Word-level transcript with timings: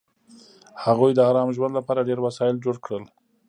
هغوی 0.83 1.11
د 1.15 1.19
ارام 1.29 1.49
ژوند 1.55 1.73
لپاره 1.79 2.05
ډېر 2.09 2.19
وسایل 2.27 2.55
جوړ 2.65 2.75
کړل 2.85 3.03